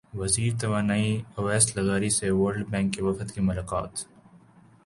[0.19, 3.93] وزیر توانائی اویس لغاری سے ورلڈ بینک کے وفد کی ملاقات